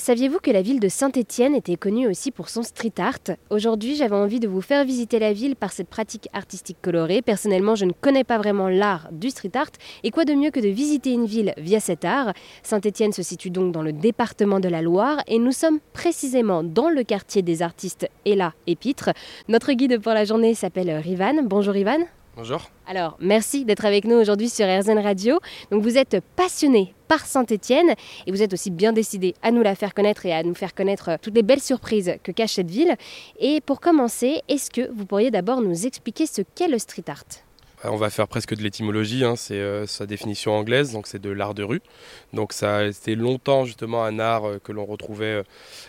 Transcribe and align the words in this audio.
Saviez-vous 0.00 0.38
que 0.38 0.50
la 0.50 0.62
ville 0.62 0.80
de 0.80 0.88
Saint-Étienne 0.88 1.54
était 1.54 1.76
connue 1.76 2.08
aussi 2.08 2.30
pour 2.30 2.48
son 2.48 2.62
street 2.62 2.94
art? 2.96 3.36
Aujourd'hui, 3.50 3.96
j'avais 3.96 4.16
envie 4.16 4.40
de 4.40 4.48
vous 4.48 4.62
faire 4.62 4.82
visiter 4.86 5.18
la 5.18 5.34
ville 5.34 5.56
par 5.56 5.72
cette 5.72 5.90
pratique 5.90 6.26
artistique 6.32 6.78
colorée. 6.80 7.20
Personnellement, 7.20 7.74
je 7.74 7.84
ne 7.84 7.92
connais 7.92 8.24
pas 8.24 8.38
vraiment 8.38 8.70
l'art 8.70 9.08
du 9.12 9.28
street 9.28 9.50
art. 9.52 9.72
Et 10.02 10.10
quoi 10.10 10.24
de 10.24 10.32
mieux 10.32 10.50
que 10.50 10.58
de 10.58 10.68
visiter 10.68 11.12
une 11.12 11.26
ville 11.26 11.52
via 11.58 11.80
cet 11.80 12.06
art? 12.06 12.32
Saint-Étienne 12.62 13.12
se 13.12 13.22
situe 13.22 13.50
donc 13.50 13.72
dans 13.72 13.82
le 13.82 13.92
département 13.92 14.58
de 14.58 14.70
la 14.70 14.80
Loire 14.80 15.22
et 15.26 15.38
nous 15.38 15.52
sommes 15.52 15.80
précisément 15.92 16.64
dans 16.64 16.88
le 16.88 17.02
quartier 17.02 17.42
des 17.42 17.60
artistes 17.60 18.08
Ella 18.24 18.54
et 18.66 18.76
Pitre. 18.76 19.10
Notre 19.48 19.70
guide 19.74 20.00
pour 20.00 20.12
la 20.12 20.24
journée 20.24 20.54
s'appelle 20.54 20.90
Rivan. 20.90 21.42
Bonjour 21.44 21.74
Rivan. 21.74 21.98
Bonjour. 22.36 22.70
Alors, 22.86 23.16
merci 23.20 23.64
d'être 23.64 23.84
avec 23.84 24.04
nous 24.04 24.16
aujourd'hui 24.16 24.48
sur 24.48 24.64
RZN 24.64 24.98
Radio. 24.98 25.40
Donc, 25.70 25.82
vous 25.82 25.98
êtes 25.98 26.22
passionné 26.36 26.94
par 27.08 27.26
Saint-Étienne 27.26 27.94
et 28.26 28.30
vous 28.30 28.42
êtes 28.42 28.52
aussi 28.52 28.70
bien 28.70 28.92
décidé 28.92 29.34
à 29.42 29.50
nous 29.50 29.62
la 29.62 29.74
faire 29.74 29.94
connaître 29.94 30.24
et 30.26 30.32
à 30.32 30.44
nous 30.44 30.54
faire 30.54 30.74
connaître 30.74 31.18
toutes 31.20 31.34
les 31.34 31.42
belles 31.42 31.60
surprises 31.60 32.14
que 32.22 32.30
cache 32.30 32.54
cette 32.54 32.70
ville. 32.70 32.94
Et 33.40 33.60
pour 33.60 33.80
commencer, 33.80 34.42
est-ce 34.48 34.70
que 34.70 34.90
vous 34.92 35.06
pourriez 35.06 35.32
d'abord 35.32 35.60
nous 35.60 35.86
expliquer 35.86 36.26
ce 36.26 36.42
qu'est 36.54 36.68
le 36.68 36.78
street 36.78 37.04
art? 37.08 37.24
On 37.84 37.96
va 37.96 38.10
faire 38.10 38.28
presque 38.28 38.54
de 38.54 38.62
l'étymologie, 38.62 39.24
hein. 39.24 39.36
c'est 39.36 39.54
euh, 39.54 39.86
sa 39.86 40.06
définition 40.06 40.52
anglaise, 40.52 40.92
donc 40.92 41.06
c'est 41.06 41.18
de 41.18 41.30
l'art 41.30 41.54
de 41.54 41.62
rue. 41.62 41.80
Donc 42.32 42.52
ça 42.52 42.78
a 42.78 42.84
été 42.84 43.14
longtemps 43.14 43.64
justement 43.64 44.04
un 44.04 44.18
art 44.18 44.44
euh, 44.44 44.58
que 44.58 44.72
l'on 44.72 44.84
retrouvait 44.84 45.24
euh, 45.24 45.42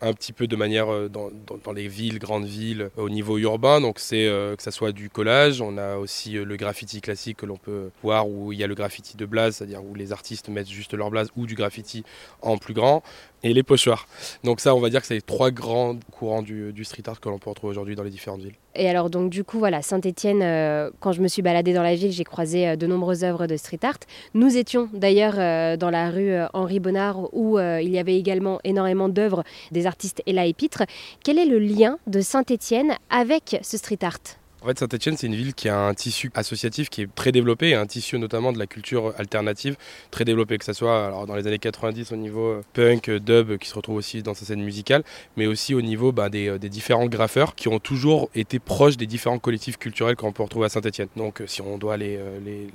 un 0.00 0.12
petit 0.12 0.32
peu 0.32 0.46
de 0.46 0.56
manière 0.56 0.86
dans, 1.08 1.30
les 1.72 1.88
villes, 1.88 2.18
grandes 2.18 2.46
villes, 2.46 2.90
au 2.96 3.08
niveau 3.08 3.38
urbain. 3.38 3.80
Donc 3.80 3.98
c'est 3.98 4.26
que 4.26 4.62
ça 4.62 4.70
soit 4.70 4.92
du 4.92 5.10
collage, 5.10 5.60
on 5.60 5.78
a 5.78 5.96
aussi 5.96 6.32
le 6.32 6.56
graffiti 6.56 7.00
classique 7.00 7.38
que 7.38 7.46
l'on 7.46 7.56
peut 7.56 7.90
voir 8.02 8.28
où 8.28 8.52
il 8.52 8.58
y 8.58 8.64
a 8.64 8.66
le 8.66 8.74
graffiti 8.74 9.16
de 9.16 9.26
blase, 9.26 9.56
c'est-à-dire 9.56 9.84
où 9.84 9.94
les 9.94 10.12
artistes 10.12 10.48
mettent 10.48 10.68
juste 10.68 10.94
leur 10.94 11.10
blase 11.10 11.28
ou 11.36 11.46
du 11.46 11.54
graffiti 11.54 12.04
en 12.42 12.58
plus 12.58 12.74
grand 12.74 13.02
et 13.42 13.52
les 13.52 13.62
pochoirs. 13.62 14.06
Donc 14.44 14.60
ça, 14.60 14.74
on 14.74 14.80
va 14.80 14.90
dire 14.90 15.00
que 15.00 15.06
c'est 15.06 15.14
les 15.14 15.22
trois 15.22 15.50
grands 15.50 15.96
courants 16.12 16.42
du, 16.42 16.84
street 16.84 17.02
art 17.06 17.20
que 17.20 17.28
l'on 17.28 17.38
peut 17.38 17.50
retrouver 17.50 17.70
aujourd'hui 17.70 17.96
dans 17.96 18.02
les 18.02 18.10
différentes 18.10 18.42
villes. 18.42 18.56
Et 18.76 18.88
alors 18.88 19.10
donc 19.10 19.30
du 19.30 19.44
coup, 19.44 19.58
voilà, 19.58 19.82
Saint-Étienne, 19.82 20.42
euh, 20.42 20.90
quand 21.00 21.12
je 21.12 21.20
me 21.20 21.28
suis 21.28 21.42
baladée 21.42 21.72
dans 21.72 21.82
la 21.82 21.94
ville, 21.94 22.12
j'ai 22.12 22.24
croisé 22.24 22.68
euh, 22.68 22.76
de 22.76 22.86
nombreuses 22.86 23.24
œuvres 23.24 23.46
de 23.46 23.56
street 23.56 23.80
art. 23.82 23.98
Nous 24.34 24.56
étions 24.56 24.88
d'ailleurs 24.92 25.34
euh, 25.38 25.76
dans 25.76 25.90
la 25.90 26.10
rue 26.10 26.32
Henri 26.52 26.80
Bonnard 26.80 27.34
où 27.34 27.58
il 27.58 27.90
y 27.90 27.98
avait 27.98 28.16
également 28.16 28.58
énormément 28.64 29.08
d'œuvres 29.08 29.44
des 29.72 29.86
artistes 29.86 30.22
Ella 30.26 30.46
et 30.46 30.52
Pitre. 30.52 30.84
Quel 31.24 31.38
est 31.38 31.46
le 31.46 31.58
lien 31.58 31.98
de 32.06 32.20
Saint-Étienne 32.20 32.94
avec 33.10 33.58
ce 33.62 33.76
street 33.76 33.98
art? 34.02 34.45
En 34.66 34.68
fait, 34.70 34.80
Saint-Etienne, 34.80 35.16
c'est 35.16 35.28
une 35.28 35.36
ville 35.36 35.54
qui 35.54 35.68
a 35.68 35.78
un 35.78 35.94
tissu 35.94 36.32
associatif 36.34 36.90
qui 36.90 37.02
est 37.02 37.14
très 37.14 37.30
développé, 37.30 37.76
un 37.76 37.86
tissu 37.86 38.18
notamment 38.18 38.52
de 38.52 38.58
la 38.58 38.66
culture 38.66 39.14
alternative 39.16 39.76
très 40.10 40.24
développé, 40.24 40.58
que 40.58 40.64
ce 40.64 40.72
soit 40.72 41.24
dans 41.28 41.36
les 41.36 41.46
années 41.46 41.60
90 41.60 42.10
au 42.10 42.16
niveau 42.16 42.48
euh, 42.48 42.62
punk, 42.72 43.08
dub, 43.08 43.58
qui 43.58 43.68
se 43.68 43.74
retrouve 43.76 43.94
aussi 43.94 44.24
dans 44.24 44.34
sa 44.34 44.44
scène 44.44 44.64
musicale, 44.64 45.04
mais 45.36 45.46
aussi 45.46 45.72
au 45.72 45.82
niveau 45.82 46.10
bah, 46.10 46.28
euh, 46.34 46.58
des, 46.58 46.68
différents 46.68 47.06
graffeurs 47.06 47.54
qui 47.54 47.68
ont 47.68 47.78
toujours 47.78 48.28
été 48.34 48.58
proches 48.58 48.96
des 48.96 49.06
différents 49.06 49.38
collectifs 49.38 49.76
culturels 49.76 50.16
qu'on 50.16 50.32
peut 50.32 50.42
retrouver 50.42 50.66
à 50.66 50.68
Saint-Etienne. 50.68 51.08
Donc, 51.14 51.42
euh, 51.42 51.46
si 51.46 51.62
on 51.62 51.78
doit 51.78 51.96
les 51.96 52.18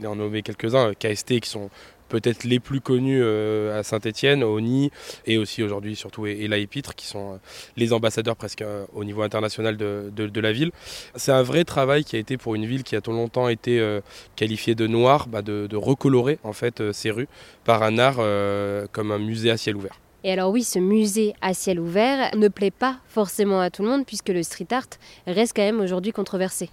en 0.05 0.15
nommer 0.15 0.43
quelques-uns, 0.43 0.93
KST 0.93 1.41
qui 1.41 1.49
sont 1.49 1.69
peut-être 2.11 2.43
les 2.43 2.59
plus 2.59 2.81
connus 2.81 3.21
euh, 3.23 3.79
à 3.79 3.83
Saint-Etienne, 3.83 4.43
au 4.43 4.59
Nid, 4.59 4.91
et 5.25 5.37
aussi 5.37 5.63
aujourd'hui 5.63 5.95
surtout 5.95 6.27
et, 6.27 6.47
la 6.49 6.57
Épitre, 6.57 6.93
qui 6.93 7.07
sont 7.07 7.33
euh, 7.33 7.37
les 7.77 7.93
ambassadeurs 7.93 8.35
presque 8.35 8.61
euh, 8.61 8.85
au 8.93 9.05
niveau 9.05 9.21
international 9.21 9.77
de, 9.77 10.39
la 10.41 10.51
ville. 10.51 10.71
C'est 11.15 11.31
un 11.31 11.43
vrai 11.43 11.63
travail 11.63 12.03
qui 12.03 12.17
a 12.17 12.19
été 12.19 12.35
pour 12.35 12.55
une 12.55 12.65
ville 12.65 12.83
qui 12.83 12.95
a 12.95 13.01
tout 13.01 13.11
longtemps 13.11 13.47
été 13.47 13.99
qualifiée 14.35 14.73
de 14.73 14.87
noire, 14.87 15.27
bah, 15.27 15.41
de, 15.41 15.75
recolorer 15.75 16.39
en 16.43 16.53
fait 16.53 16.91
ses 16.91 17.11
rues 17.11 17.27
par 17.63 17.83
un 17.83 17.97
art 17.99 18.17
comme 18.91 19.11
un 19.11 19.19
musée 19.19 19.51
à 19.51 19.57
ciel 19.57 19.75
ouvert. 19.75 19.99
Et 20.23 20.31
alors 20.31 20.51
oui, 20.51 20.63
ce 20.63 20.79
musée 20.79 21.33
à 21.41 21.53
ciel 21.53 21.79
ouvert 21.79 22.35
ne 22.35 22.47
plaît 22.47 22.71
pas 22.71 22.97
forcément 23.07 23.59
à 23.59 23.69
tout 23.69 23.83
le 23.83 23.89
monde 23.89 24.05
puisque 24.05 24.29
le 24.29 24.41
street 24.41 24.67
art 24.71 24.89
reste 25.27 25.55
quand 25.55 25.63
même 25.63 25.79
aujourd'hui 25.79 26.11
controversé 26.11 26.69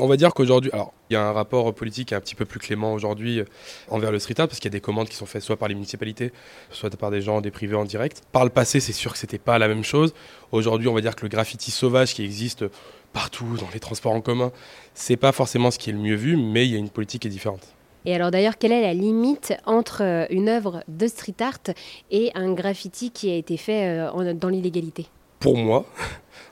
on 0.00 0.06
va 0.06 0.16
dire 0.16 0.34
qu'aujourd'hui, 0.34 0.70
alors 0.72 0.92
il 1.10 1.14
y 1.14 1.16
a 1.16 1.22
un 1.22 1.32
rapport 1.32 1.72
politique 1.74 2.12
un 2.12 2.20
petit 2.20 2.34
peu 2.34 2.44
plus 2.44 2.58
clément 2.58 2.92
aujourd'hui 2.92 3.40
euh, 3.40 3.44
envers 3.88 4.12
le 4.12 4.18
street 4.18 4.34
art 4.38 4.48
parce 4.48 4.60
qu'il 4.60 4.70
y 4.70 4.74
a 4.74 4.76
des 4.76 4.80
commandes 4.80 5.08
qui 5.08 5.16
sont 5.16 5.26
faites 5.26 5.42
soit 5.42 5.56
par 5.56 5.68
les 5.68 5.74
municipalités, 5.74 6.32
soit 6.70 6.94
par 6.96 7.10
des 7.10 7.22
gens, 7.22 7.40
des 7.40 7.50
privés 7.50 7.76
en 7.76 7.84
direct. 7.84 8.22
Par 8.32 8.44
le 8.44 8.50
passé, 8.50 8.80
c'est 8.80 8.92
sûr 8.92 9.12
que 9.12 9.18
c'était 9.18 9.38
pas 9.38 9.58
la 9.58 9.68
même 9.68 9.84
chose. 9.84 10.12
Aujourd'hui, 10.52 10.88
on 10.88 10.94
va 10.94 11.00
dire 11.00 11.16
que 11.16 11.22
le 11.22 11.28
graffiti 11.28 11.70
sauvage 11.70 12.14
qui 12.14 12.22
existe 12.24 12.64
partout 13.12 13.56
dans 13.58 13.68
les 13.72 13.80
transports 13.80 14.12
en 14.12 14.20
commun, 14.20 14.52
c'est 14.94 15.16
pas 15.16 15.32
forcément 15.32 15.70
ce 15.70 15.78
qui 15.78 15.90
est 15.90 15.94
le 15.94 15.98
mieux 15.98 16.16
vu, 16.16 16.36
mais 16.36 16.66
il 16.66 16.72
y 16.72 16.76
a 16.76 16.78
une 16.78 16.90
politique 16.90 17.22
qui 17.22 17.28
est 17.28 17.30
différente. 17.30 17.62
Et 18.04 18.14
alors 18.14 18.30
d'ailleurs, 18.30 18.58
quelle 18.58 18.72
est 18.72 18.82
la 18.82 18.94
limite 18.94 19.54
entre 19.66 20.02
euh, 20.02 20.26
une 20.30 20.48
œuvre 20.48 20.82
de 20.88 21.06
street 21.06 21.34
art 21.40 21.74
et 22.10 22.30
un 22.34 22.52
graffiti 22.52 23.10
qui 23.10 23.30
a 23.30 23.34
été 23.34 23.56
fait 23.56 23.98
euh, 23.98 24.34
dans 24.34 24.48
l'illégalité? 24.48 25.06
Pour 25.40 25.56
moi, 25.56 25.86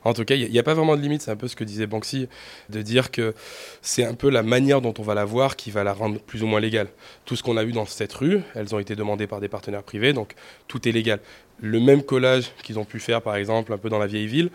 en 0.07 0.15
tout 0.15 0.25
cas, 0.25 0.37
il 0.37 0.51
n'y 0.51 0.59
a, 0.59 0.63
pas 0.63 0.75
vraiment 0.75 0.97
de 0.97 1.03
limite, 1.03 1.23
c'est 1.23 1.33
un 1.33 1.37
peu 1.37 1.49
ce 1.49 1.57
que 1.57 1.65
disait 1.65 1.89
Banksy, 1.89 2.29
de 2.69 2.83
dire 2.83 3.11
que 3.11 3.35
c'est 3.83 4.05
un 4.05 4.15
peu 4.15 4.31
la 4.31 4.45
manière 4.45 4.81
dont 4.81 4.95
on 4.99 5.03
va 5.03 5.15
la 5.15 5.25
voir 5.25 5.57
qui 5.57 5.73
va 5.73 5.83
la 5.83 5.93
rendre 5.93 6.21
plus 6.21 6.45
ou 6.45 6.47
moins 6.47 6.61
légale. 6.61 6.89
Tout 7.25 7.35
ce 7.35 7.43
qu'on 7.43 7.57
a 7.57 7.65
vu 7.65 7.73
dans 7.73 7.87
cette 7.87 8.13
rue, 8.13 8.41
elles 8.55 8.73
ont 8.73 8.79
été 8.79 8.95
demandées 8.95 9.27
par 9.27 9.41
des 9.41 9.49
partenaires 9.49 9.83
privés, 9.83 10.13
donc 10.13 10.35
tout 10.69 10.89
est 10.89 10.93
légal. 10.93 11.19
Le 11.59 11.81
même 11.81 12.05
collage 12.05 12.53
qu'ils 12.63 12.79
ont 12.79 12.85
pu 12.85 13.01
faire, 13.01 13.21
par 13.21 13.35
exemple, 13.35 13.73
un 13.73 13.79
peu 13.79 13.89
dans 13.89 13.99
la 13.99 14.07
vieille 14.07 14.29
ville, 14.29 14.51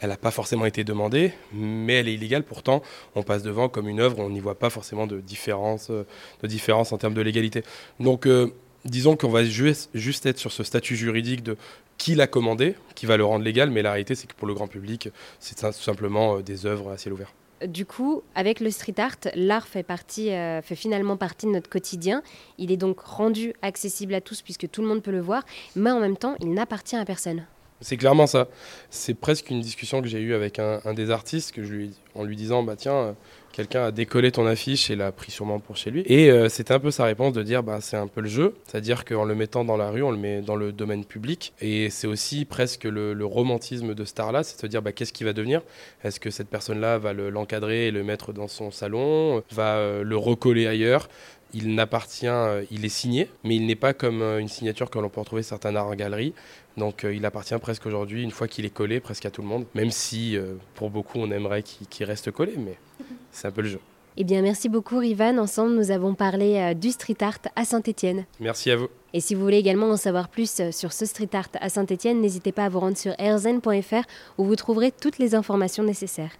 elle 0.00 0.08
n'a 0.08 0.16
pas 0.16 0.30
forcément 0.30 0.64
été 0.64 0.84
demandée, 0.84 1.34
mais 1.52 1.94
elle 1.94 2.08
est 2.08 2.14
illégale. 2.14 2.42
Pourtant, 2.42 2.82
on 3.14 3.22
passe 3.22 3.42
devant 3.42 3.68
comme 3.68 3.88
une 3.88 4.00
œuvre, 4.00 4.20
on 4.20 4.30
n'y 4.30 4.40
voit 4.40 4.58
pas 4.58 4.70
forcément 4.70 5.06
de 5.06 5.20
différence, 5.20 5.90
de 5.90 6.46
différence 6.46 6.92
en 6.92 6.98
termes 6.98 7.14
de 7.14 7.22
légalité. 7.22 7.62
Donc, 8.00 8.26
euh, 8.26 8.54
disons 8.84 9.16
qu'on 9.16 9.28
va 9.28 9.44
juste 9.44 10.26
être 10.26 10.38
sur 10.38 10.52
ce 10.52 10.62
statut 10.62 10.96
juridique 10.96 11.42
de 11.42 11.56
qui 11.98 12.14
l'a 12.14 12.26
commandé, 12.26 12.74
qui 12.94 13.06
va 13.06 13.16
le 13.16 13.24
rendre 13.24 13.44
légal, 13.44 13.70
mais 13.70 13.82
la 13.82 13.92
réalité, 13.92 14.14
c'est 14.14 14.26
que 14.26 14.34
pour 14.34 14.48
le 14.48 14.54
grand 14.54 14.66
public, 14.66 15.10
c'est 15.38 15.56
tout 15.56 15.72
simplement 15.72 16.36
euh, 16.36 16.42
des 16.42 16.66
œuvres 16.66 16.90
à 16.90 16.98
ciel 16.98 17.14
ouvert. 17.14 17.32
Du 17.64 17.86
coup, 17.86 18.22
avec 18.34 18.60
le 18.60 18.70
street 18.70 18.94
art, 18.98 19.16
l'art 19.34 19.68
fait, 19.68 19.84
partie, 19.84 20.30
euh, 20.30 20.60
fait 20.60 20.74
finalement 20.74 21.16
partie 21.16 21.46
de 21.46 21.52
notre 21.52 21.70
quotidien. 21.70 22.22
Il 22.58 22.72
est 22.72 22.76
donc 22.76 23.00
rendu 23.00 23.54
accessible 23.62 24.12
à 24.14 24.20
tous 24.20 24.42
puisque 24.42 24.68
tout 24.68 24.82
le 24.82 24.88
monde 24.88 25.02
peut 25.02 25.12
le 25.12 25.20
voir, 25.20 25.44
mais 25.76 25.90
en 25.90 26.00
même 26.00 26.16
temps, 26.16 26.34
il 26.40 26.52
n'appartient 26.52 26.96
à 26.96 27.04
personne. 27.04 27.46
C'est 27.84 27.98
clairement 27.98 28.26
ça. 28.26 28.48
C'est 28.88 29.12
presque 29.12 29.50
une 29.50 29.60
discussion 29.60 30.00
que 30.00 30.08
j'ai 30.08 30.18
eue 30.18 30.32
avec 30.32 30.58
un, 30.58 30.94
des 30.94 31.10
artistes 31.10 31.52
que 31.52 31.62
je 31.62 31.70
lui, 31.70 31.90
en 32.14 32.24
lui 32.24 32.34
disant 32.34 32.62
bah 32.62 32.76
tiens, 32.76 32.94
euh, 32.94 33.12
quelqu'un 33.52 33.84
a 33.84 33.90
décollé 33.90 34.32
ton 34.32 34.46
affiche 34.46 34.90
et 34.90 34.96
l'a 34.96 35.12
pris 35.12 35.30
sûrement 35.30 35.58
pour 35.58 35.76
chez 35.76 35.90
lui. 35.90 36.02
Et 36.06 36.30
euh, 36.30 36.48
c'était 36.48 36.72
un 36.72 36.80
peu 36.80 36.90
sa 36.90 37.04
réponse 37.04 37.34
de 37.34 37.42
dire 37.42 37.62
bah 37.62 37.82
c'est 37.82 37.98
un 37.98 38.06
peu 38.06 38.22
le 38.22 38.28
jeu, 38.28 38.54
c'est-à-dire 38.66 39.04
qu'en 39.04 39.24
le 39.24 39.34
mettant 39.34 39.66
dans 39.66 39.76
la 39.76 39.90
rue, 39.90 40.02
on 40.02 40.10
le 40.10 40.16
met 40.16 40.40
dans 40.40 40.56
le 40.56 40.72
domaine 40.72 41.04
public. 41.04 41.52
Et 41.60 41.90
c'est 41.90 42.06
aussi 42.06 42.46
presque 42.46 42.84
le, 42.84 43.14
romantisme 43.26 43.94
de 43.94 44.04
star 44.06 44.32
là, 44.32 44.42
c'est 44.44 44.56
de 44.56 44.60
se 44.62 44.66
dire 44.66 44.80
bah 44.80 44.92
qu'est-ce 44.92 45.12
qui 45.12 45.24
va 45.24 45.34
devenir? 45.34 45.60
Est-ce 46.04 46.20
que 46.20 46.30
cette 46.30 46.48
personne-là 46.48 46.96
va 46.96 47.12
l'encadrer 47.12 47.88
et 47.88 47.90
le 47.90 48.02
mettre 48.02 48.32
dans 48.32 48.48
son 48.48 48.70
salon, 48.70 49.42
va 49.50 49.76
euh, 49.76 50.02
le 50.02 50.16
recoller 50.16 50.66
ailleurs? 50.66 51.10
Il 51.54 51.74
n'appartient, 51.74 52.26
euh, 52.26 52.64
il 52.70 52.84
est 52.84 52.90
signé, 52.90 53.30
mais 53.44 53.56
il 53.56 53.64
n'est 53.64 53.76
pas 53.76 53.94
comme 53.94 54.20
euh, 54.20 54.40
une 54.40 54.48
signature 54.48 54.90
que 54.90 54.98
l'on 54.98 55.08
peut 55.08 55.20
retrouver 55.20 55.42
certains 55.42 55.74
arts 55.76 55.86
en 55.86 55.94
galerie. 55.94 56.34
Donc 56.76 57.04
euh, 57.04 57.14
il 57.14 57.24
appartient 57.24 57.56
presque 57.58 57.86
aujourd'hui, 57.86 58.22
une 58.22 58.32
fois 58.32 58.48
qu'il 58.48 58.64
est 58.64 58.70
collé, 58.70 59.00
presque 59.00 59.24
à 59.24 59.30
tout 59.30 59.40
le 59.40 59.48
monde. 59.48 59.64
Même 59.74 59.90
si 59.90 60.36
pour 60.74 60.90
beaucoup 60.90 61.18
on 61.18 61.30
aimerait 61.30 61.62
qu'il 61.62 62.06
reste 62.06 62.30
collé, 62.32 62.54
mais 62.58 62.76
c'est 63.30 63.46
un 63.48 63.52
peu 63.52 63.62
le 63.62 63.68
jeu. 63.68 63.80
Eh 64.16 64.22
bien, 64.22 64.42
merci 64.42 64.68
beaucoup, 64.68 64.98
Rivan. 64.98 65.38
Ensemble, 65.38 65.74
nous 65.74 65.90
avons 65.90 66.14
parlé 66.14 66.72
du 66.76 66.92
street 66.92 67.16
art 67.20 67.38
à 67.56 67.64
Saint-Étienne. 67.64 68.26
Merci 68.38 68.70
à 68.70 68.76
vous. 68.76 68.86
Et 69.12 69.20
si 69.20 69.34
vous 69.34 69.42
voulez 69.42 69.56
également 69.56 69.90
en 69.90 69.96
savoir 69.96 70.28
plus 70.28 70.62
sur 70.70 70.92
ce 70.92 71.04
street 71.04 71.30
art 71.32 71.48
à 71.60 71.68
Saint-Étienne, 71.68 72.20
n'hésitez 72.20 72.52
pas 72.52 72.66
à 72.66 72.68
vous 72.68 72.78
rendre 72.78 72.96
sur 72.96 73.12
airzen.fr 73.18 74.06
où 74.38 74.44
vous 74.44 74.54
trouverez 74.54 74.92
toutes 74.92 75.18
les 75.18 75.34
informations 75.34 75.82
nécessaires. 75.82 76.30